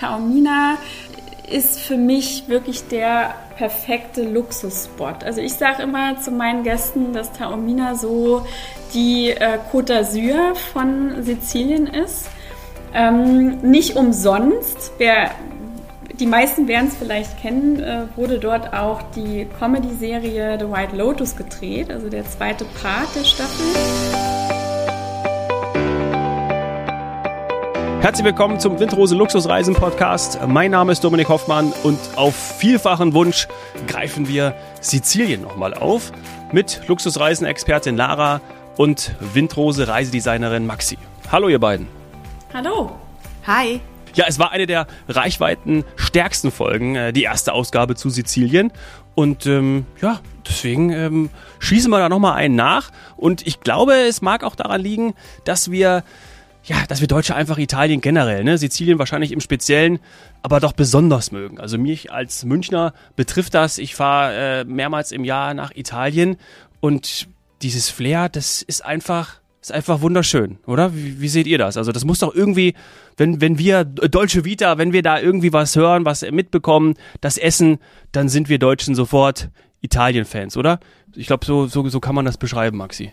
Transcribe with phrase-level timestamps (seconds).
[0.00, 0.78] Taormina
[1.50, 5.24] ist für mich wirklich der perfekte Luxusspot.
[5.24, 8.46] Also ich sage immer zu meinen Gästen, dass Taormina so
[8.94, 12.28] die äh, Côte d'Azur von Sizilien ist.
[12.94, 15.30] Ähm, nicht umsonst, wer,
[16.18, 21.36] die meisten werden es vielleicht kennen, äh, wurde dort auch die Comedy-Serie The White Lotus
[21.36, 24.29] gedreht, also der zweite Part der Staffel.
[28.00, 30.38] Herzlich willkommen zum Windrose Luxusreisen Podcast.
[30.46, 33.46] Mein Name ist Dominik Hoffmann und auf vielfachen Wunsch
[33.86, 36.10] greifen wir Sizilien nochmal auf
[36.50, 38.40] mit Luxusreisen-Expertin Lara
[38.78, 40.96] und Windrose Reisedesignerin Maxi.
[41.30, 41.88] Hallo ihr beiden.
[42.54, 42.90] Hallo.
[43.46, 43.82] Hi.
[44.14, 48.72] Ja, es war eine der reichweiten stärksten Folgen, äh, die erste Ausgabe zu Sizilien.
[49.14, 52.92] Und ähm, ja, deswegen ähm, schießen wir da nochmal einen nach.
[53.18, 55.12] Und ich glaube, es mag auch daran liegen,
[55.44, 56.02] dass wir
[56.64, 59.98] ja, dass wir Deutsche einfach Italien generell, ne, Sizilien wahrscheinlich im Speziellen,
[60.42, 61.58] aber doch besonders mögen.
[61.58, 63.78] Also mich als Münchner betrifft das.
[63.78, 66.36] Ich fahre äh, mehrmals im Jahr nach Italien
[66.80, 67.28] und
[67.62, 70.94] dieses Flair, das ist einfach, ist einfach wunderschön, oder?
[70.94, 71.76] Wie, wie seht ihr das?
[71.76, 72.74] Also das muss doch irgendwie,
[73.16, 77.78] wenn, wenn wir Deutsche Vita, wenn wir da irgendwie was hören, was mitbekommen, das Essen,
[78.12, 79.50] dann sind wir Deutschen sofort
[79.82, 80.80] Italien-Fans, oder?
[81.14, 83.12] Ich glaube, so, so, so kann man das beschreiben, Maxi.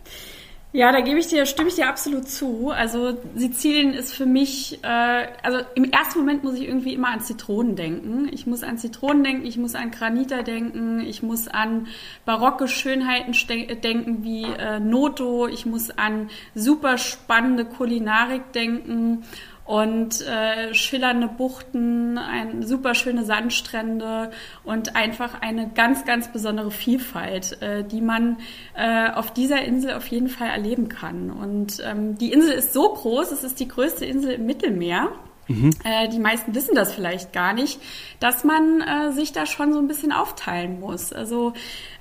[0.78, 2.70] Ja, da gebe ich dir, stimme ich dir absolut zu.
[2.70, 7.22] Also Sizilien ist für mich, äh, also im ersten Moment muss ich irgendwie immer an
[7.22, 8.30] Zitronen denken.
[8.32, 11.88] Ich muss an Zitronen denken, ich muss an Granita denken, ich muss an
[12.26, 13.34] barocke Schönheiten
[13.82, 19.24] denken wie äh, Noto, ich muss an super spannende Kulinarik denken
[19.68, 24.32] und äh, schillernde Buchten, ein, super schöne Sandstrände
[24.64, 28.38] und einfach eine ganz, ganz besondere Vielfalt, äh, die man
[28.76, 31.30] äh, auf dieser Insel auf jeden Fall erleben kann.
[31.30, 35.10] Und ähm, die Insel ist so groß, es ist die größte Insel im Mittelmeer.
[35.50, 35.72] Mhm.
[35.84, 37.82] Äh, die meisten wissen das vielleicht gar nicht,
[38.22, 41.12] dass man äh, sich da schon so ein bisschen aufteilen muss.
[41.12, 41.54] Also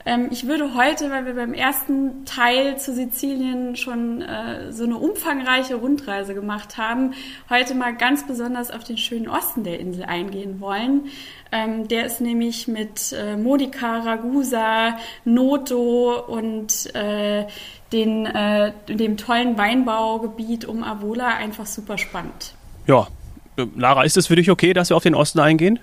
[0.07, 4.97] ähm, ich würde heute, weil wir beim ersten Teil zu Sizilien schon äh, so eine
[4.97, 7.13] umfangreiche Rundreise gemacht haben,
[7.51, 11.07] heute mal ganz besonders auf den schönen Osten der Insel eingehen wollen.
[11.51, 17.47] Ähm, der ist nämlich mit äh, Modica, Ragusa, Noto und äh,
[17.93, 22.55] den, äh, dem tollen Weinbaugebiet um Avola einfach super spannend.
[22.87, 23.09] Ja,
[23.75, 25.81] Lara, ist es für dich okay, dass wir auf den Osten eingehen?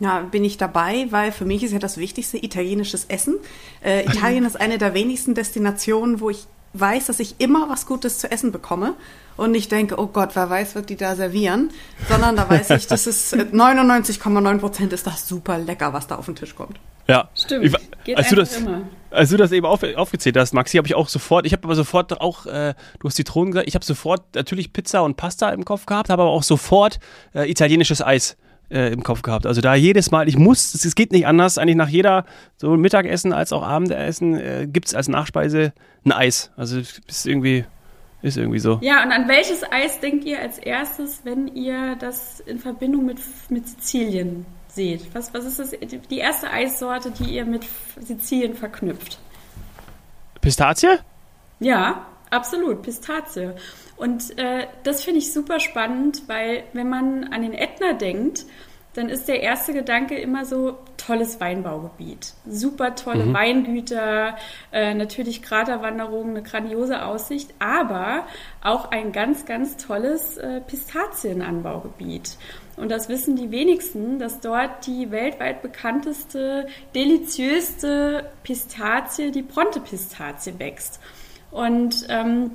[0.00, 3.36] Ja, bin ich dabei, weil für mich ist ja das Wichtigste italienisches Essen.
[3.84, 8.18] Äh, Italien ist eine der wenigsten Destinationen, wo ich weiß, dass ich immer was Gutes
[8.18, 8.94] zu essen bekomme
[9.36, 11.70] und nicht denke, oh Gott, wer weiß, wird die da servieren,
[12.08, 16.16] sondern da weiß ich, das ist 99,9 äh, Prozent ist das super lecker, was da
[16.16, 16.78] auf den Tisch kommt.
[17.08, 17.64] Ja, stimmt.
[17.64, 18.82] Ich, Geht als, du das, immer.
[19.10, 21.74] als du das eben auf, aufgezählt hast, Maxi, habe ich auch sofort, ich habe aber
[21.74, 25.64] sofort auch, äh, du hast Zitronen gesagt, ich habe sofort natürlich Pizza und Pasta im
[25.64, 27.00] Kopf gehabt, habe aber auch sofort
[27.34, 28.36] äh, italienisches Eis
[28.70, 29.46] äh, im Kopf gehabt.
[29.46, 32.24] Also da jedes Mal, ich muss, es geht nicht anders, eigentlich nach jeder,
[32.56, 35.72] so Mittagessen als auch Abendessen äh, gibt es als Nachspeise
[36.04, 36.50] ein Eis.
[36.56, 37.64] Also ist irgendwie,
[38.22, 38.78] ist irgendwie so.
[38.82, 43.18] Ja, und an welches Eis denkt ihr als erstes, wenn ihr das in Verbindung mit,
[43.48, 45.14] mit Sizilien seht?
[45.14, 45.70] Was, was ist das,
[46.10, 47.64] die erste Eissorte, die ihr mit
[48.00, 49.18] Sizilien verknüpft?
[50.40, 50.98] Pistazie?
[51.60, 53.54] Ja, absolut, Pistazie.
[53.98, 58.46] Und äh, das finde ich super spannend, weil wenn man an den Ätna denkt,
[58.94, 63.34] dann ist der erste Gedanke immer so tolles Weinbaugebiet, super tolle mhm.
[63.34, 64.36] Weingüter,
[64.72, 68.26] äh, natürlich Kraterwanderungen, eine grandiose Aussicht, aber
[68.62, 72.38] auch ein ganz, ganz tolles äh, Pistazienanbaugebiet.
[72.76, 81.00] Und das wissen die wenigsten, dass dort die weltweit bekannteste, deliziöste Pistazie, die Bronte-Pistazie wächst.
[81.50, 82.52] Und ähm,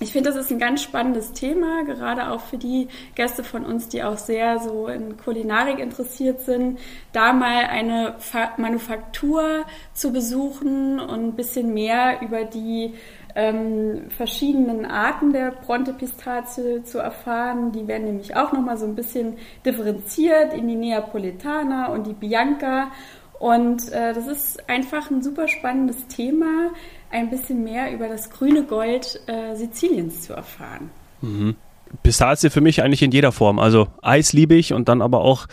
[0.00, 3.88] ich finde, das ist ein ganz spannendes Thema, gerade auch für die Gäste von uns,
[3.88, 6.78] die auch sehr so in Kulinarik interessiert sind,
[7.12, 12.94] da mal eine Fa Manufaktur zu besuchen und ein bisschen mehr über die
[13.34, 17.72] ähm, verschiedenen Arten der Bronte-Pistazie zu erfahren.
[17.72, 22.90] Die werden nämlich auch nochmal so ein bisschen differenziert in die Neapolitana und die Bianca.
[23.40, 26.72] Und äh, das ist einfach ein super spannendes Thema,
[27.10, 30.90] ein bisschen mehr über das grüne Gold äh, Siziliens zu erfahren.
[31.22, 31.56] Mhm.
[32.02, 33.58] Pistazie für mich eigentlich in jeder Form.
[33.58, 35.46] Also Eis liebe ich und dann aber auch,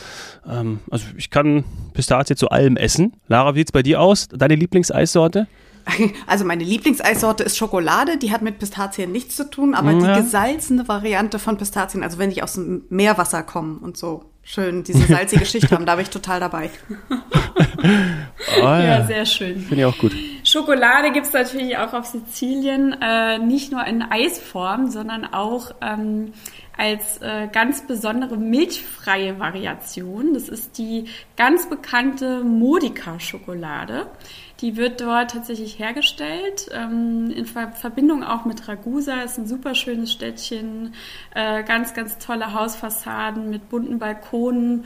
[0.45, 1.63] ähm, also ich kann
[1.93, 3.13] Pistazie zu allem essen.
[3.29, 4.27] Lara, wie sieht es bei dir aus?
[4.27, 5.47] Deine Lieblingseissorte?
[6.27, 10.15] Also meine Lieblingseissorte ist Schokolade, die hat mit Pistazien nichts zu tun, aber ja.
[10.15, 14.83] die gesalzene Variante von Pistazien, also wenn die aus dem Meerwasser kommen und so schön
[14.83, 16.69] diese salzige Schicht haben, da bin ich total dabei.
[17.09, 18.83] oh, ja.
[18.83, 19.05] ja.
[19.05, 19.59] sehr schön.
[19.59, 20.13] Finde ich auch gut.
[20.43, 26.31] Schokolade gibt es natürlich auch auf Sizilien, äh, nicht nur in Eisform, sondern auch ähm,
[26.77, 30.33] als äh, ganz besondere milchfreie Variation.
[30.33, 31.05] Das ist die
[31.35, 34.07] ganz bekannte Modica-Schokolade.
[34.61, 39.21] Die wird dort tatsächlich hergestellt, ähm, in Ver Verbindung auch mit Ragusa.
[39.21, 40.95] Ist ein super schönes Städtchen,
[41.35, 44.85] äh, ganz, ganz tolle Hausfassaden mit bunten Balkonen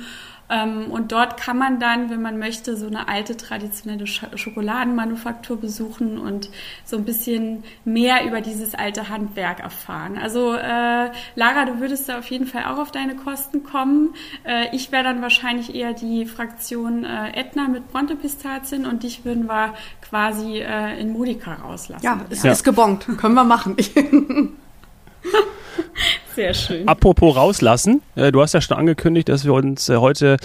[0.52, 6.50] und dort kann man dann, wenn man möchte, so eine alte traditionelle Schokoladenmanufaktur besuchen und
[6.84, 10.18] so ein bisschen mehr über dieses alte Handwerk erfahren.
[10.18, 14.14] Also äh, Lara, du würdest da auf jeden Fall auch auf deine Kosten kommen.
[14.44, 19.48] Äh, ich wäre dann wahrscheinlich eher die Fraktion äh, Etna mit Bronte-Pistazien und dich würden
[19.48, 22.04] wir quasi äh, in Modica rauslassen.
[22.04, 22.52] Ja, ist, ja.
[22.52, 23.08] ist gebongt.
[23.18, 23.76] Können wir machen.
[26.36, 26.88] Sehr schön.
[26.88, 30.38] Apropos rauslassen, äh, du hast ja schon angekündigt, dass wir uns äh, heute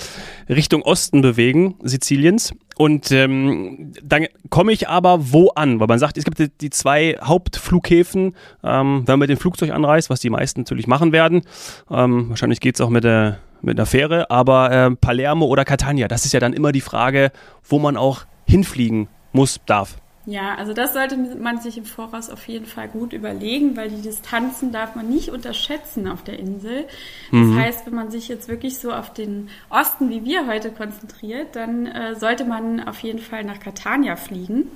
[0.49, 2.53] Richtung Osten bewegen, Siziliens.
[2.77, 5.81] Und ähm, dann komme ich aber wo an?
[5.81, 8.35] Weil man sagt, es gibt die, zwei Hauptflughäfen,
[8.65, 11.43] ähm, wenn man mit dem Flugzeug anreist, was die meisten natürlich machen werden.
[11.91, 16.09] Ähm, wahrscheinlich geht es auch mit der, mit einer Fähre, aber äh, Palermo oder Catania,
[16.09, 17.31] das ist ja dann immer die Frage,
[17.65, 19.97] wo man auch hinfliegen muss, darf.
[20.29, 24.03] Ja, also das sollte man sich im Voraus auf jeden Fall gut überlegen, weil die
[24.03, 26.87] Distanzen darf man nicht unterschätzen auf der Insel.
[27.31, 27.57] Das mhm.
[27.57, 31.87] heißt, wenn man sich jetzt wirklich so auf den Osten wie wir heute konzentriert, dann
[31.87, 34.73] äh, sollte man auf jeden Fall nach Catania fliegen.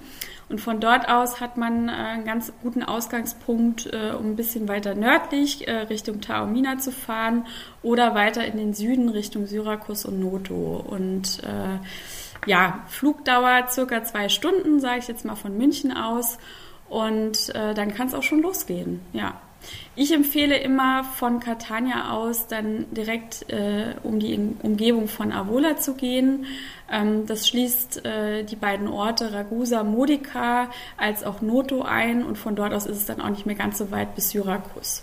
[0.49, 4.69] Und von dort aus hat man äh, einen ganz guten Ausgangspunkt, äh, um ein bisschen
[4.69, 7.47] weiter nördlich äh, Richtung Taormina zu fahren
[7.83, 10.85] oder weiter in den Süden Richtung Syrakus und Noto.
[10.87, 11.79] Und äh,
[12.47, 16.39] ja, Flugdauer circa zwei Stunden, sage ich jetzt mal von München aus.
[16.89, 19.41] Und äh, dann kann es auch schon losgehen, ja.
[19.95, 25.95] Ich empfehle immer von Catania aus dann direkt äh, um die Umgebung von Avola zu
[25.95, 26.47] gehen.
[26.91, 32.57] Ähm, das schließt äh, die beiden Orte Ragusa, Modica als auch Noto ein und von
[32.57, 35.03] dort aus ist es dann auch nicht mehr ganz so weit bis Syrakus.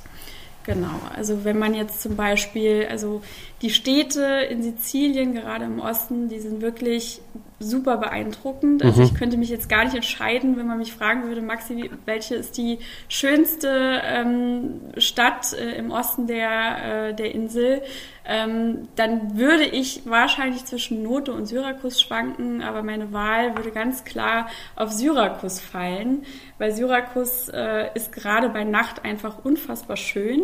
[0.63, 3.21] Genau, also wenn man jetzt zum Beispiel, also
[3.61, 7.21] die Städte in Sizilien, gerade im Osten, die sind wirklich
[7.59, 8.83] super beeindruckend.
[8.83, 9.07] Also mhm.
[9.07, 12.57] ich könnte mich jetzt gar nicht entscheiden, wenn man mich fragen würde, Maxi, welche ist
[12.57, 12.77] die
[13.09, 17.81] schönste ähm, Stadt äh, im Osten der, äh, der Insel?
[18.27, 24.03] ähm, dann würde ich wahrscheinlich zwischen Note und Syrakus schwanken, aber meine Wahl würde ganz
[24.03, 26.25] klar auf Syrakus fallen,
[26.57, 30.41] weil Syrakus äh, ist gerade bei Nacht einfach unfassbar schön.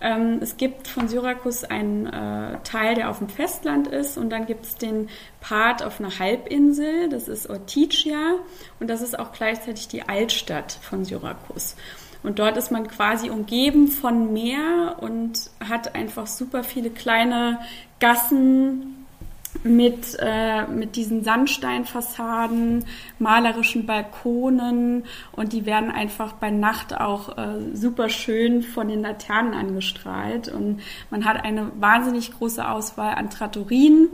[0.00, 2.06] Ähm, es gibt von Syrakus einen
[2.64, 5.08] Teil, der auf dem Festland ist und dann gibt es den
[5.40, 8.34] Part auf einer Halbinsel, das ist Ortigia
[8.80, 11.76] und das ist auch gleichzeitig die Altstadt von Syrakus.
[12.22, 17.60] Und dort ist man quasi umgeben von Meer und hat einfach super viele kleine
[18.00, 18.97] Gassen
[19.64, 22.84] mit, äh, mit diesen Sandsteinfassaden,
[23.18, 29.54] malerischen Balkonen und die werden einfach bei Nacht auch äh, super schön von den Laternen
[29.54, 34.08] angestrahlt und man hat eine wahnsinnig große Auswahl an Trattorien.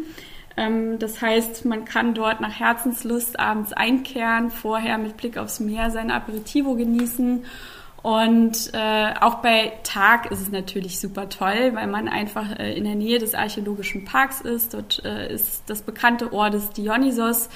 [0.57, 5.91] Ähm, das heißt, man kann dort nach Herzenslust abends einkehren, vorher mit Blick aufs Meer
[5.91, 7.45] sein Aperitivo genießen
[8.05, 12.85] und äh, auch bei Tag ist es natürlich super toll, weil man einfach äh, in
[12.85, 14.75] der Nähe des archäologischen Parks ist.
[14.75, 17.49] Dort äh, ist das bekannte Ohr des Dionysos.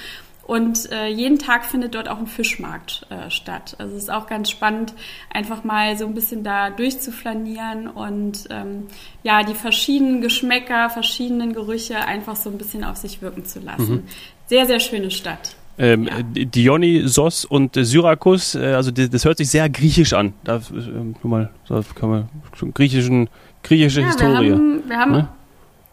[0.46, 3.76] Und äh, jeden Tag findet dort auch ein Fischmarkt äh, statt.
[3.78, 4.94] Also es ist auch ganz spannend,
[5.30, 8.86] einfach mal so ein bisschen da durchzuflanieren und ähm,
[9.22, 13.96] ja, die verschiedenen Geschmäcker, verschiedenen Gerüche einfach so ein bisschen auf sich wirken zu lassen.
[13.96, 14.08] Mhm.
[14.46, 15.56] Sehr, sehr schöne Stadt.
[15.78, 16.23] Ähm, ja.
[16.23, 20.35] Dionysos und Syrakus, äh, also das, das, hört sich sehr griechisch an.
[20.42, 22.28] Da äh, mal, da kann man
[22.75, 23.30] griechischen,
[23.62, 24.47] griechische ja, Historie.
[24.49, 25.28] Wir haben, wir, haben, ne?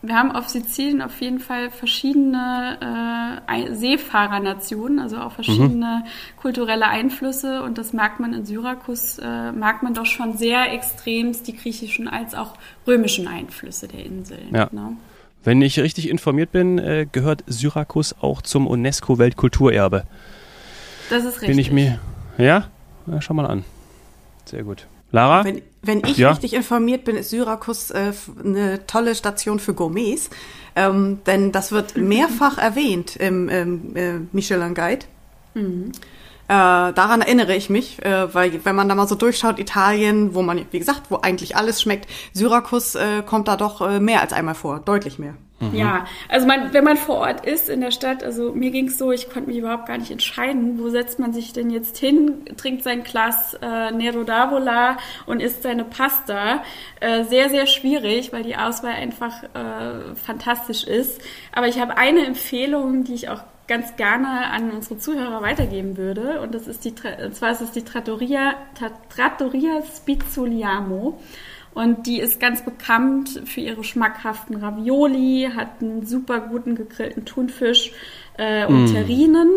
[0.02, 6.40] wir haben auf Sizilien auf jeden Fall verschiedene äh, Seefahrernationen, also auch verschiedene mhm.
[6.42, 11.48] kulturelle Einflüsse und das merkt man in Syrakus, äh, merkt man doch schon sehr extremst
[11.48, 12.54] die griechischen als auch
[12.88, 14.50] römischen Einflüsse der Inseln.
[14.52, 14.68] Ja.
[14.72, 14.98] Ne?
[15.46, 20.04] Wenn ich richtig informiert bin, äh, gehört Syrakus auch zum UNESCO-Weltkulturerbe.
[21.12, 21.50] Das ist richtig.
[21.50, 22.00] Bin ich mir.
[22.40, 22.68] Ja?
[23.06, 23.22] ja?
[23.22, 23.64] Schau mal an.
[24.46, 24.88] Sehr gut.
[25.12, 25.46] Lara?
[25.46, 26.32] Wenn, wenn ich ja?
[26.32, 28.12] richtig informiert bin, ist Syrakus äh,
[28.44, 30.32] eine tolle Station für Gourmets.
[30.76, 35.06] Ähm, denn das wird mehrfach erwähnt im ähm, äh, Michelin Guide.
[35.54, 35.92] Mhm.
[36.48, 40.44] Äh, daran erinnere ich mich, äh, weil wenn man da mal so durchschaut, Italien, wo
[40.44, 44.32] man, wie gesagt, wo eigentlich alles schmeckt, Syrakus äh, kommt da doch äh, mehr als
[44.32, 45.34] einmal vor, deutlich mehr.
[45.60, 45.74] Mhm.
[45.74, 49.12] Ja, also man, wenn man vor Ort ist in der Stadt, also mir ging's so,
[49.12, 52.84] ich konnte mich überhaupt gar nicht entscheiden, wo setzt man sich denn jetzt hin, trinkt
[52.84, 56.62] sein Glas äh, Nero d'Avola und isst seine Pasta.
[57.00, 61.22] Äh, sehr, sehr schwierig, weil die Auswahl einfach äh, fantastisch ist.
[61.54, 66.42] Aber ich habe eine Empfehlung, die ich auch ganz gerne an unsere Zuhörer weitergeben würde.
[66.42, 66.94] Und das ist die,
[67.24, 68.56] und zwar ist es die Trattoria,
[69.10, 71.20] Trattoria Spizzuliamo.
[71.74, 77.92] Und die ist ganz bekannt für ihre schmackhaften Ravioli, hat einen super guten gegrillten Thunfisch
[78.38, 78.94] äh, und mm.
[78.94, 79.50] Terrinen.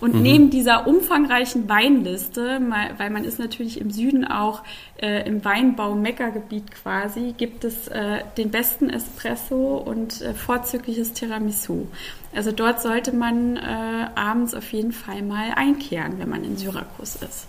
[0.00, 0.22] Und mhm.
[0.22, 2.60] neben dieser umfangreichen Weinliste,
[2.96, 4.62] weil man ist natürlich im Süden auch
[4.96, 11.86] äh, im Weinbau-Meckergebiet quasi, gibt es äh, den besten Espresso und äh, vorzügliches Tiramisu.
[12.34, 17.16] Also dort sollte man äh, abends auf jeden Fall mal einkehren, wenn man in Syrakus
[17.16, 17.46] ist.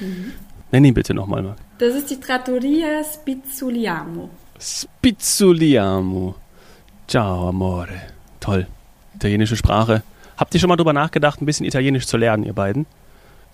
[0.00, 0.32] Mhm.
[0.72, 1.54] Nenn ihn bitte nochmal.
[1.78, 4.28] Das ist die Trattoria Spizzuliamo.
[4.58, 6.34] Spizzuliamo.
[7.06, 8.02] Ciao, amore.
[8.40, 8.66] Toll.
[9.14, 10.02] Italienische Sprache.
[10.36, 12.86] Habt ihr schon mal drüber nachgedacht, ein bisschen Italienisch zu lernen, ihr beiden?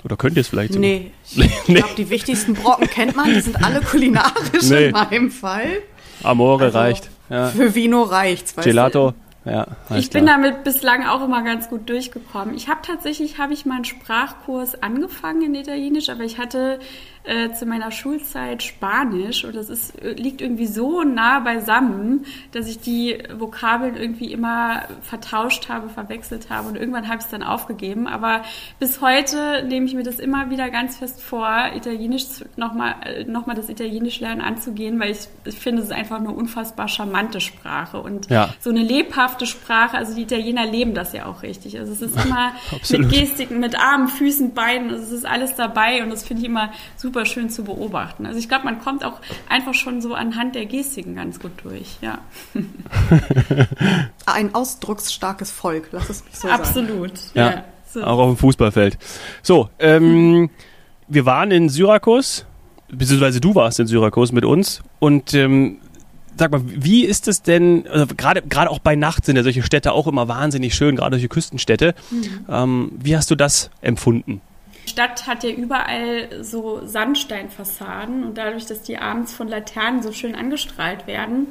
[0.04, 0.74] Oder könnt ihr es vielleicht?
[0.74, 1.36] Nee, ich
[1.68, 1.74] nee.
[1.74, 4.86] glaube, die wichtigsten Brocken kennt man, die sind alle kulinarisch nee.
[4.86, 5.82] in meinem Fall.
[6.22, 7.10] Amore also, reicht.
[7.30, 7.48] Ja.
[7.48, 8.54] Für Vino reicht's.
[8.56, 9.10] Gelato.
[9.12, 9.50] Du?
[9.50, 12.54] Ja, ich bin damit bislang auch immer ganz gut durchgekommen.
[12.54, 16.78] Ich habe tatsächlich, habe ich mal einen Sprachkurs angefangen in Italienisch, aber ich hatte
[17.24, 22.66] äh, zu meiner Schulzeit Spanisch und das ist, äh, liegt irgendwie so nah beisammen, dass
[22.66, 27.44] ich die Vokabeln irgendwie immer vertauscht habe, verwechselt habe und irgendwann habe ich es dann
[27.44, 28.08] aufgegeben.
[28.08, 28.42] Aber
[28.80, 32.24] bis heute nehme ich mir das immer wieder ganz fest vor, Italienisch
[32.56, 36.18] nochmal äh, noch mal das Italienisch lernen anzugehen, weil ich, ich finde, es ist einfach
[36.18, 38.52] eine unfassbar charmante Sprache und ja.
[38.58, 39.96] so eine lebhafte Sprache.
[39.96, 41.78] Also die Italiener leben das ja auch richtig.
[41.78, 42.52] Also es ist immer
[42.90, 46.48] mit Gestiken, mit Armen, Füßen, Beinen, also es ist alles dabei und das finde ich
[46.48, 48.24] immer super super schön zu beobachten.
[48.24, 51.98] Also ich glaube, man kommt auch einfach schon so anhand der Gestiken ganz gut durch,
[52.00, 52.18] ja.
[54.26, 57.30] Ein ausdrucksstarkes Volk, lass es mich so Absolut, sagen.
[57.34, 58.02] Ja, ja so.
[58.02, 58.96] auch auf dem Fußballfeld.
[59.42, 60.48] So, ähm,
[61.06, 62.46] wir waren in Syrakus,
[62.88, 65.80] beziehungsweise du warst in Syrakus mit uns und ähm,
[66.38, 69.62] sag mal, wie ist es denn, also gerade gerade auch bei Nacht sind ja solche
[69.62, 71.94] Städte auch immer wahnsinnig schön, gerade solche Küstenstädte.
[72.10, 72.46] Mhm.
[72.48, 74.40] Ähm, wie hast du das empfunden?
[74.86, 80.34] Stadt hat ja überall so Sandsteinfassaden und dadurch, dass die abends von Laternen so schön
[80.34, 81.46] angestrahlt werden,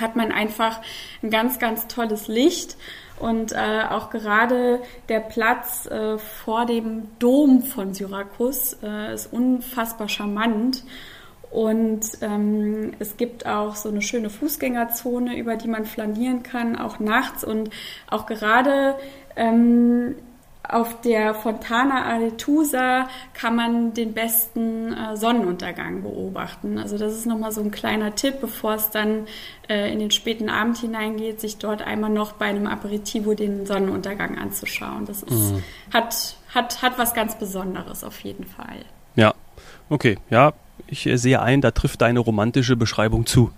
[0.00, 0.80] hat man einfach
[1.22, 2.76] ein ganz, ganz tolles Licht.
[3.18, 10.08] Und äh, auch gerade der Platz äh, vor dem Dom von Syrakus äh, ist unfassbar
[10.08, 10.84] charmant.
[11.50, 16.98] Und ähm, es gibt auch so eine schöne Fußgängerzone, über die man flanieren kann, auch
[16.98, 17.44] nachts.
[17.44, 17.70] Und
[18.08, 18.94] auch gerade
[19.36, 20.14] ähm,
[20.72, 26.78] auf der Fontana Aretusa kann man den besten äh, Sonnenuntergang beobachten.
[26.78, 29.26] Also das ist nochmal so ein kleiner Tipp, bevor es dann
[29.68, 34.38] äh, in den späten Abend hineingeht, sich dort einmal noch bei einem Aperitivo den Sonnenuntergang
[34.38, 35.06] anzuschauen.
[35.06, 35.62] Das ist, mhm.
[35.92, 38.84] hat, hat, hat was ganz Besonderes auf jeden Fall.
[39.16, 39.34] Ja,
[39.88, 40.52] okay, ja,
[40.86, 43.50] ich äh, sehe ein, da trifft deine romantische Beschreibung zu.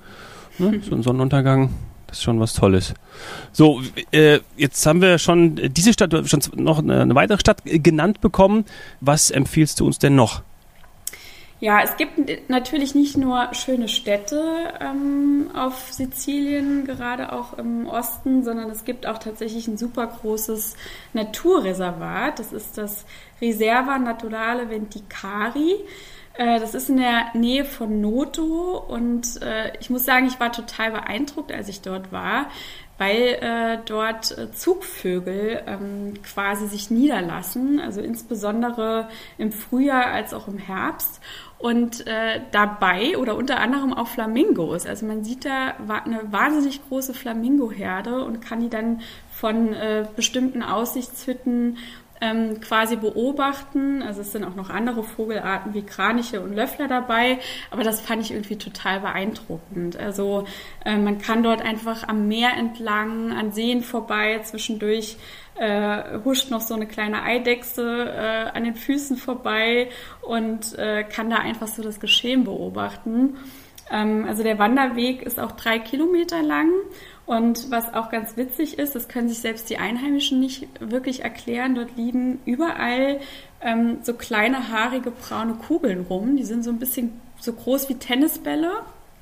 [0.59, 0.81] Ne?
[0.89, 1.71] So ein Sonnenuntergang
[2.13, 2.93] das ist schon was Tolles.
[3.53, 8.67] So, äh, jetzt haben wir schon diese Stadt, schon noch eine weitere Stadt genannt bekommen.
[9.01, 10.43] Was empfiehlst du uns denn noch?
[11.59, 18.45] Ja, es gibt natürlich nicht nur schöne Städte ähm, auf Sizilien, gerade auch im Osten,
[18.45, 20.77] sondern es gibt auch tatsächlich ein super großes
[21.15, 22.39] Naturreservat.
[22.39, 23.07] Das ist das
[23.41, 25.77] Riserva Naturale Venticari.
[26.35, 30.53] Äh, das ist in der Nähe von Noto und äh, ich muss sagen, ich war
[30.53, 32.47] total beeindruckt, als ich dort war,
[32.99, 39.09] weil äh, dort Zugvögel ähm, quasi sich niederlassen, also insbesondere
[39.39, 41.21] im Frühjahr als auch im Herbst.
[41.59, 42.05] Und
[42.51, 44.85] dabei oder unter anderem auch Flamingos.
[44.85, 45.75] Also man sieht da
[46.05, 49.77] eine wahnsinnig große Flamingoherde und kann die dann von
[50.17, 51.79] bestimmten Aussichtshütten
[52.23, 54.01] ähm, quasi beobachten.
[54.01, 57.39] Also es sind auch noch andere Vogelarten wie Kraniche und Löffler dabei,
[57.71, 59.97] aber das fand ich irgendwie total beeindruckend.
[59.97, 60.47] Also
[60.85, 65.17] äh, man kann dort einfach am Meer entlang, an Seen vorbei, zwischendurch
[65.57, 69.89] äh, huscht noch so eine kleine Eidechse äh, an den Füßen vorbei
[70.23, 73.37] und äh, kann da einfach so das Geschehen beobachten.
[73.91, 76.71] Ähm, also der Wanderweg ist auch drei Kilometer lang
[77.25, 81.75] und was auch ganz witzig ist, das können sich selbst die Einheimischen nicht wirklich erklären.
[81.75, 83.21] Dort liegen überall
[83.61, 86.37] ähm, so kleine haarige braune Kugeln rum.
[86.37, 88.73] Die sind so ein bisschen so groß wie Tennisbälle.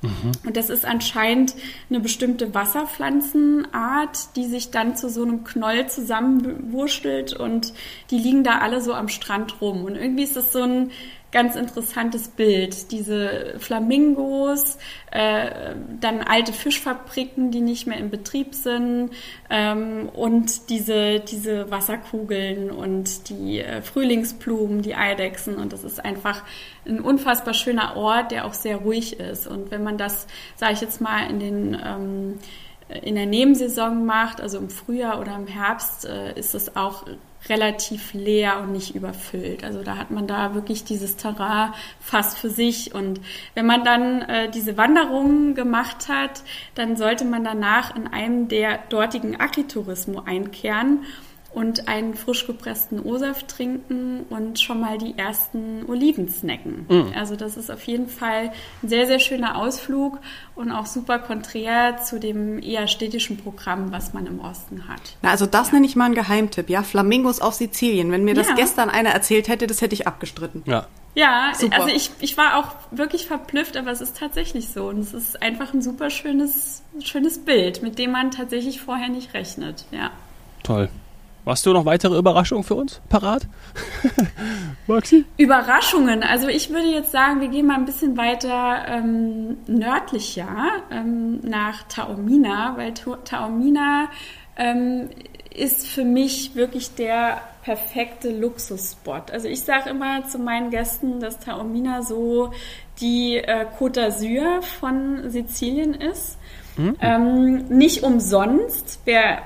[0.03, 0.33] Mhm.
[0.47, 1.55] Und das ist anscheinend
[1.91, 7.75] eine bestimmte Wasserpflanzenart, die sich dann zu so einem Knoll zusammenwurschtelt und
[8.11, 9.85] die liegen da alle so am Strand rum.
[9.85, 10.91] Und irgendwie ist das so ein
[11.33, 12.91] ganz interessantes Bild.
[12.91, 14.79] Diese Flamingos,
[15.11, 19.11] äh, dann alte Fischfabriken, die nicht mehr in Betrieb sind
[19.49, 25.57] ähm, und diese, diese Wasserkugeln und die äh, Frühlingsblumen, die Eidechsen.
[25.57, 26.43] Und das ist einfach
[26.87, 29.47] ein unfassbar schöner Ort, der auch sehr ruhig ist.
[29.47, 32.39] Und wenn man das, sage ich jetzt mal, in den ähm,
[33.03, 37.05] in der Nebensaison macht, also im Frühjahr oder im Herbst, äh, ist es auch
[37.49, 39.65] relativ leer und nicht überfüllt.
[39.65, 42.95] Also da hat man da wirklich dieses Terrain fast für sich.
[42.95, 43.21] Und
[43.55, 46.43] wenn man dann äh, diese Wanderungen gemacht hat,
[46.75, 51.05] dann sollte man danach in einem der dortigen Agritourismo einkehren
[51.53, 56.87] und einen frisch gepressten O-Saft trinken und schon mal die ersten Oliven snacken.
[56.89, 57.13] Mm.
[57.17, 58.53] Also das ist auf jeden Fall
[58.83, 60.19] ein sehr, sehr schöner Ausflug
[60.55, 65.01] und auch super konträr zu dem eher städtischen Programm, was man im Osten hat.
[65.23, 65.75] Na, also das ja.
[65.75, 66.85] nenne ich mal einen Geheimtipp, ja?
[66.85, 68.13] Flamingos auf Sizilien.
[68.13, 68.55] Wenn mir das ja.
[68.55, 70.63] gestern einer erzählt hätte, das hätte ich abgestritten.
[70.67, 70.87] Ja.
[71.17, 71.75] Ja, super.
[71.75, 74.89] also ich, ich war auch wirklich verblüfft, aber es ist tatsächlich so.
[74.89, 79.35] Und es ist einfach ein super schönes, schönes Bild, mit dem man tatsächlich vorher nicht
[79.35, 79.87] rechnet.
[79.91, 80.13] Ja.
[80.63, 80.89] Toll.
[81.51, 83.49] Hast du noch weitere Überraschungen für uns parat?
[84.87, 85.25] Maxi?
[85.37, 86.23] Überraschungen.
[86.23, 91.83] Also ich würde jetzt sagen, wir gehen mal ein bisschen weiter ähm, nördlicher ähm, nach
[91.89, 94.11] Taormina, weil Taormina
[94.57, 95.09] ähm,
[95.53, 99.33] ist für mich wirklich der perfekte Luxusspot.
[99.33, 102.53] Also ich sage immer zu meinen Gästen, dass Taormina so
[103.01, 106.39] die äh, Côte d'Azur von Sizilien ist.
[106.77, 106.97] Mhm.
[107.01, 109.01] Ähm, nicht umsonst.
[109.05, 109.43] Wer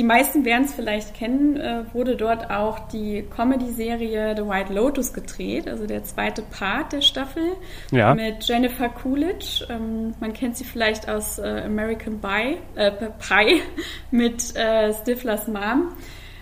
[0.00, 5.12] die meisten werden es vielleicht kennen, äh, wurde dort auch die Comedy-Serie The White Lotus
[5.12, 7.42] gedreht, also der zweite Part der Staffel
[7.90, 8.14] ja.
[8.14, 9.66] mit Jennifer Coolidge.
[9.68, 13.60] Ähm, man kennt sie vielleicht aus äh, American Pie, äh, Pie
[14.10, 15.92] mit äh, Stiflers Mom.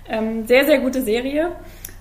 [0.08, 1.50] Ähm, sehr, sehr gute Serie.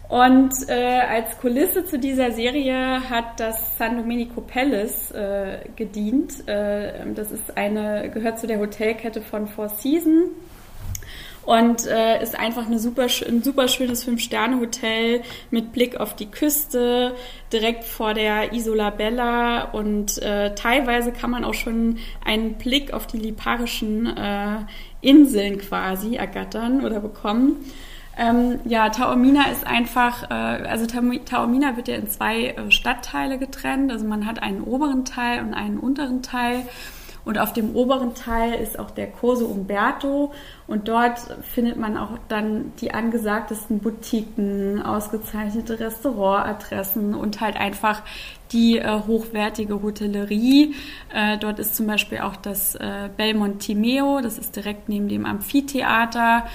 [0.09, 6.47] Und äh, als Kulisse zu dieser Serie hat das San Domenico Palace äh, gedient.
[6.47, 10.29] Äh, das ist eine, gehört zu der Hotelkette von Four Seasons
[11.47, 17.15] und äh, ist einfach eine super, ein super schönes Fünf-Sterne-Hotel mit Blick auf die Küste,
[17.53, 23.07] direkt vor der Isola Bella und äh, teilweise kann man auch schon einen Blick auf
[23.07, 24.57] die liparischen äh,
[24.99, 27.63] Inseln quasi ergattern oder bekommen.
[28.17, 33.89] Ähm, ja, Taormina ist einfach, äh, also Taormina wird ja in zwei äh, Stadtteile getrennt.
[33.89, 36.63] Also man hat einen oberen Teil und einen unteren Teil.
[37.27, 40.31] Und auf dem oberen Teil ist auch der Corso Umberto
[40.65, 48.01] und dort findet man auch dann die angesagtesten Boutiquen, ausgezeichnete Restaurantadressen und halt einfach
[48.53, 50.73] die äh, hochwertige Hotellerie.
[51.13, 55.25] Äh, dort ist zum Beispiel auch das äh, Belmont Timeo, das ist direkt neben dem
[55.25, 56.45] Amphitheater.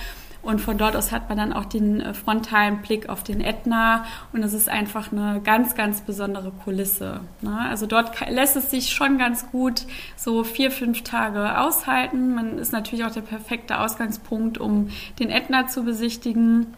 [0.43, 4.05] Und von dort aus hat man dann auch den äh, frontalen Blick auf den Ätna
[4.33, 7.21] und es ist einfach eine ganz, ganz besondere Kulisse.
[7.43, 7.57] Ne?
[7.71, 12.35] Also dort lässt es sich schon ganz gut so vier, fünf Tage aushalten.
[12.35, 16.75] Man ist natürlich auch der perfekte Ausgangspunkt, um den Ätna zu besichtigen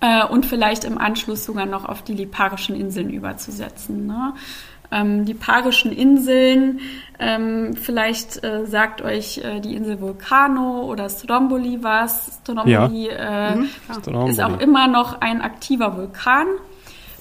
[0.00, 4.06] äh, und vielleicht im Anschluss sogar noch auf die Liparischen Inseln überzusetzen.
[4.06, 4.34] Ne?
[4.92, 6.80] Ähm, die Parischen Inseln.
[7.18, 12.40] Ähm, vielleicht äh, sagt euch äh, die Insel Vulcano oder Stromboli was.
[12.42, 13.52] Stromboli, ja.
[13.52, 13.68] äh, mhm.
[14.28, 16.46] ist auch immer noch ein aktiver Vulkan.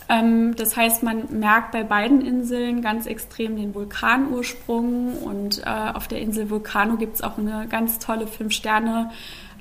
[0.09, 6.07] Ähm, das heißt, man merkt bei beiden Inseln ganz extrem den Vulkanursprung und äh, auf
[6.07, 9.09] der Insel Vulcano gibt es auch eine ganz tolle Fünf-Sterne-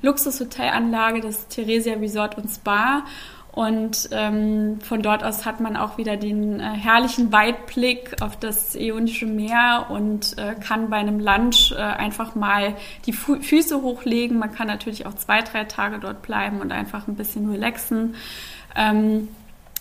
[0.01, 3.03] Luxushotelanlage, das Theresia Resort und Spa.
[3.51, 8.75] Und ähm, von dort aus hat man auch wieder den äh, herrlichen Weitblick auf das
[8.75, 14.39] Ionische Meer und äh, kann bei einem Lunch äh, einfach mal die Fu Füße hochlegen.
[14.39, 18.15] Man kann natürlich auch zwei, drei Tage dort bleiben und einfach ein bisschen relaxen.
[18.73, 19.27] Ähm,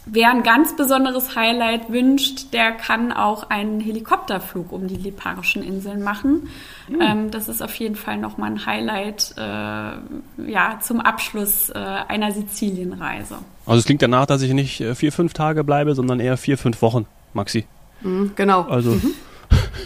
[0.07, 6.03] Wer ein ganz besonderes Highlight wünscht, der kann auch einen Helikopterflug um die Liparischen Inseln
[6.03, 6.49] machen.
[6.89, 7.01] Mhm.
[7.01, 12.33] Ähm, das ist auf jeden Fall nochmal ein Highlight äh, ja, zum Abschluss äh, einer
[12.33, 13.39] Sizilienreise.
[13.67, 16.57] Also es klingt danach, dass ich nicht äh, vier, fünf Tage bleibe, sondern eher vier,
[16.57, 17.67] fünf Wochen, Maxi.
[18.01, 18.63] Mhm, genau.
[18.63, 19.13] Also mhm.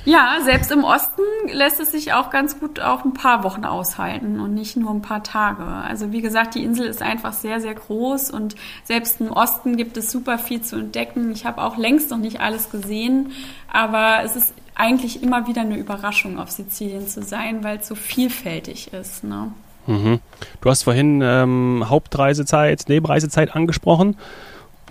[0.04, 4.40] Ja, selbst im Osten lässt es sich auch ganz gut auch ein paar Wochen aushalten
[4.40, 5.64] und nicht nur ein paar Tage.
[5.64, 9.96] Also wie gesagt, die Insel ist einfach sehr, sehr groß und selbst im Osten gibt
[9.96, 11.30] es super viel zu entdecken.
[11.32, 13.32] Ich habe auch längst noch nicht alles gesehen,
[13.72, 17.94] aber es ist eigentlich immer wieder eine Überraschung, auf Sizilien zu sein, weil es so
[17.94, 19.24] vielfältig ist.
[19.24, 19.52] Ne?
[19.86, 20.20] Mhm.
[20.60, 24.16] Du hast vorhin ähm, Hauptreisezeit, Nebenreisezeit angesprochen.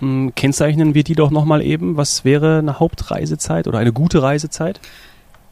[0.00, 1.96] Hm, kennzeichnen wir die doch nochmal eben.
[1.96, 4.80] Was wäre eine Hauptreisezeit oder eine gute Reisezeit?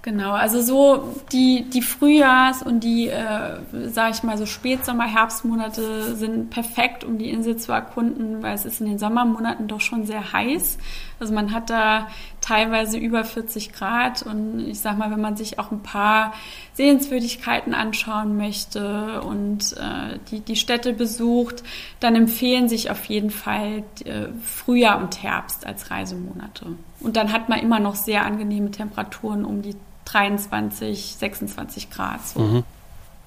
[0.02, 6.16] Genau, also so die, die Frühjahrs- und die, äh, sage ich mal, so Spätsommer-, Herbstmonate
[6.16, 10.04] sind perfekt, um die Insel zu erkunden, weil es ist in den Sommermonaten doch schon
[10.04, 10.78] sehr heiß.
[11.20, 12.08] Also man hat da
[12.40, 16.32] teilweise über 40 Grad und ich sag mal, wenn man sich auch ein paar
[16.72, 21.62] Sehenswürdigkeiten anschauen möchte und äh, die, die Städte besucht,
[22.00, 26.66] dann empfehlen sich auf jeden Fall äh, Frühjahr und Herbst als Reisemonate.
[26.98, 32.26] Und dann hat man immer noch sehr angenehme Temperaturen um die 23, 26 Grad.
[32.26, 32.40] So.
[32.40, 32.64] Mhm.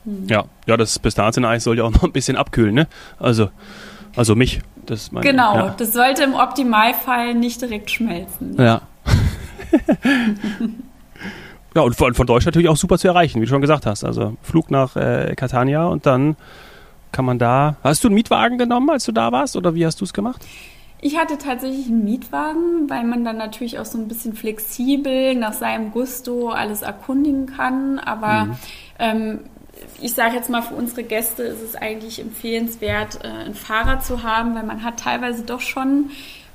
[0.06, 0.28] Mhm.
[0.28, 2.88] Ja, ja, das Pistazieneis soll ja auch noch ein bisschen abkühlen, ne?
[3.20, 3.50] Also
[4.16, 4.62] Also mich.
[4.86, 5.76] Das mein, genau, ja.
[5.78, 8.56] das sollte im Optimalfall nicht direkt schmelzen.
[8.60, 8.82] Ja.
[11.76, 14.04] ja, und von, von Deutschland natürlich auch super zu erreichen, wie du schon gesagt hast.
[14.04, 16.36] Also Flug nach äh, Catania und dann
[17.12, 17.78] kann man da.
[17.84, 20.46] Hast du einen Mietwagen genommen, als du da warst, oder wie hast du es gemacht?
[21.02, 25.54] Ich hatte tatsächlich einen Mietwagen, weil man dann natürlich auch so ein bisschen flexibel nach
[25.54, 28.00] seinem Gusto alles erkundigen kann.
[28.00, 28.56] Aber mhm.
[29.00, 29.40] ähm,
[30.02, 34.24] ich sage jetzt mal, für unsere Gäste ist es eigentlich empfehlenswert, äh, einen Fahrer zu
[34.24, 36.12] haben, weil man hat teilweise doch schon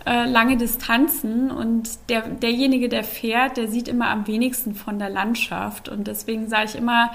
[0.07, 5.11] äh, lange Distanzen und der, derjenige, der fährt, der sieht immer am wenigsten von der
[5.11, 5.89] Landschaft.
[5.89, 7.11] Und deswegen sage ich immer,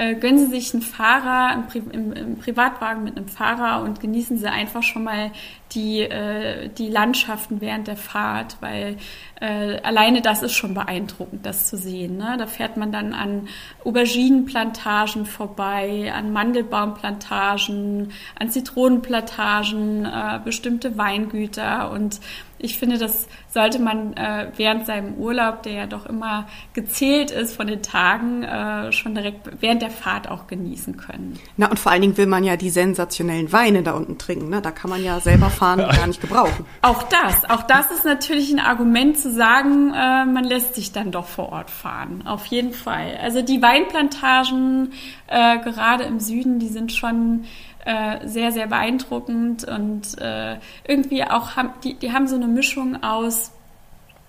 [0.00, 4.38] äh, gönnen Sie sich einen Fahrer, einen Pri im, Privatwagen mit einem Fahrer und genießen
[4.38, 5.30] Sie einfach schon mal
[5.72, 8.96] die, äh, die Landschaften während der Fahrt, weil
[9.40, 12.16] äh, alleine das ist schon beeindruckend, das zu sehen.
[12.16, 12.36] Ne?
[12.38, 13.48] Da fährt man dann an
[13.84, 22.20] Auberginenplantagen vorbei, an Mandelbaumplantagen, an Zitronenplantagen, äh, bestimmte Weingüter und
[22.62, 27.56] ich finde, das sollte man äh, während seinem Urlaub, der ja doch immer gezählt ist
[27.56, 31.38] von den Tagen, äh, schon direkt während der Fahrt auch genießen können.
[31.56, 34.50] Na, und vor allen Dingen will man ja die sensationellen Weine da unten trinken.
[34.50, 34.60] Ne?
[34.60, 36.66] Da kann man ja selber fahren gar nicht gebrauchen.
[36.82, 41.10] Auch das, auch das ist natürlich ein Argument zu sagen, äh, man lässt sich dann
[41.10, 42.26] doch vor Ort fahren.
[42.26, 43.18] Auf jeden Fall.
[43.22, 44.92] Also die Weinplantagen,
[45.28, 47.44] äh, gerade im Süden, die sind schon
[47.84, 53.02] äh, sehr, sehr beeindruckend und äh, irgendwie auch haben, die, die haben so eine Mischung
[53.02, 53.52] aus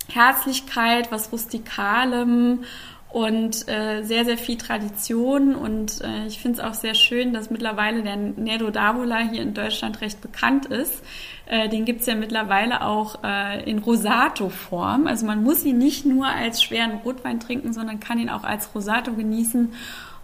[0.07, 2.63] Herzlichkeit, was Rustikalem
[3.11, 5.55] und äh, sehr, sehr viel Tradition.
[5.55, 9.53] Und äh, ich finde es auch sehr schön, dass mittlerweile der Nerdo d'Avola hier in
[9.53, 11.03] Deutschland recht bekannt ist.
[11.45, 15.07] Äh, den gibt's ja mittlerweile auch äh, in Rosato-Form.
[15.07, 18.73] Also man muss ihn nicht nur als schweren Rotwein trinken, sondern kann ihn auch als
[18.73, 19.73] Rosato genießen.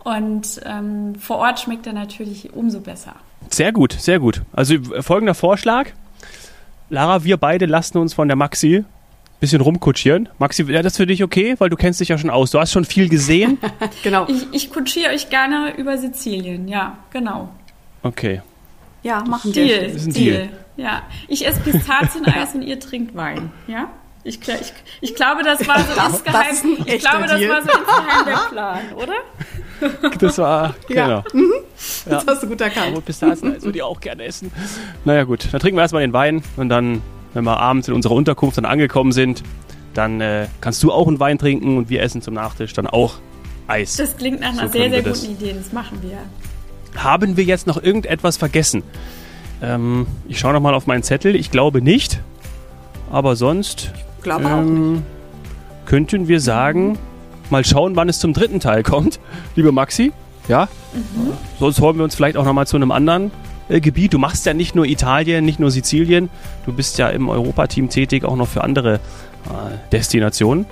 [0.07, 3.15] Und ähm, vor Ort schmeckt er natürlich umso besser.
[3.49, 4.41] Sehr gut, sehr gut.
[4.53, 5.89] Also folgender Vorschlag.
[6.89, 8.85] Lara, wir beide lassen uns von der Maxi ein
[9.41, 10.29] bisschen rumkutschieren.
[10.39, 11.55] Maxi, wäre das für dich okay?
[11.57, 12.51] Weil du kennst dich ja schon aus.
[12.51, 13.57] Du hast schon viel gesehen.
[14.03, 14.25] genau.
[14.29, 16.69] Ich, ich kutschiere euch gerne über Sizilien.
[16.69, 17.49] Ja, genau.
[18.01, 18.41] Okay.
[19.03, 19.65] Ja, machen wir.
[19.65, 19.87] Deal.
[19.87, 20.37] Das ist ein Deal.
[20.37, 20.49] Deal.
[20.77, 21.01] Ja.
[21.27, 23.51] Ich esse Pistazieneis und ihr trinkt Wein.
[23.67, 23.89] Ja?
[24.23, 27.69] Ich, ich, ich glaube, das war so das, insgeheim, das ich glaube, das war so
[27.77, 29.13] insgeheim der Plan, oder?
[30.19, 31.05] Das war, ja.
[31.05, 31.23] genau.
[31.33, 31.53] Mhm.
[32.05, 32.23] Das ja.
[32.27, 32.87] hast du gut erkannt.
[32.93, 34.51] Aber Pistazien würde ich auch gerne essen.
[35.05, 37.01] Naja gut, dann trinken wir erstmal den Wein und dann,
[37.33, 39.43] wenn wir abends in unserer Unterkunft dann angekommen sind,
[39.93, 43.15] dann äh, kannst du auch einen Wein trinken und wir essen zum Nachtisch dann auch
[43.67, 43.97] Eis.
[43.97, 46.17] Das klingt nach einer so sehr, sehr guten Idee, das machen wir.
[47.01, 48.83] Haben wir jetzt noch irgendetwas vergessen?
[49.61, 51.35] Ähm, ich schaue nochmal auf meinen Zettel.
[51.35, 52.21] Ich glaube nicht.
[53.11, 55.03] Aber sonst glaube auch ähm, nicht.
[55.85, 56.97] Könnten wir sagen,
[57.51, 59.19] mal schauen, wann es zum dritten Teil kommt,
[59.55, 60.11] liebe Maxi.
[60.47, 60.67] Ja?
[60.93, 61.33] Mhm.
[61.59, 63.31] Sonst holen wir uns vielleicht auch nochmal zu einem anderen
[63.69, 64.13] äh, Gebiet.
[64.13, 66.29] Du machst ja nicht nur Italien, nicht nur Sizilien.
[66.65, 68.99] Du bist ja im Europateam tätig, auch noch für andere äh,
[69.91, 70.65] Destinationen.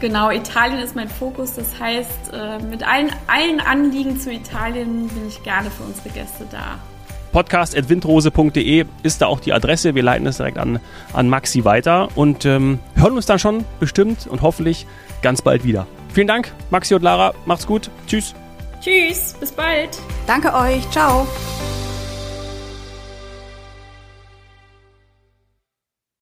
[0.00, 1.54] Genau, Italien ist mein Fokus.
[1.54, 6.46] Das heißt, äh, mit allen, allen Anliegen zu Italien bin ich gerne für unsere Gäste
[6.50, 6.78] da
[7.32, 9.94] podcast.windrose.de ist da auch die Adresse.
[9.94, 10.80] Wir leiten es direkt an,
[11.12, 14.86] an Maxi weiter und ähm, hören uns dann schon bestimmt und hoffentlich
[15.22, 15.86] ganz bald wieder.
[16.12, 17.32] Vielen Dank, Maxi und Lara.
[17.46, 17.90] Macht's gut.
[18.06, 18.34] Tschüss.
[18.80, 19.34] Tschüss.
[19.38, 19.98] Bis bald.
[20.26, 20.88] Danke euch.
[20.90, 21.26] Ciao.